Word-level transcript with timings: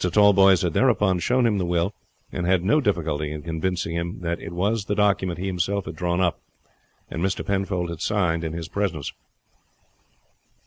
Tallboys 0.01 0.63
had 0.63 0.73
thereupon 0.73 1.19
shown 1.19 1.45
him 1.45 1.59
the 1.59 1.63
will, 1.67 1.93
and 2.31 2.47
had 2.47 2.63
no 2.63 2.81
difficulty 2.81 3.31
in 3.31 3.43
convincing 3.43 3.93
him 3.95 4.21
that 4.21 4.39
it 4.41 4.51
was 4.51 4.85
the 4.85 4.95
document 4.95 5.37
he 5.37 5.45
himself 5.45 5.85
had 5.85 5.95
drawn 5.95 6.19
up, 6.19 6.41
and 7.11 7.21
Mr. 7.21 7.45
Penfold 7.45 7.91
had 7.91 8.01
signed 8.01 8.43
in 8.43 8.53
his 8.53 8.67
presence. 8.67 9.13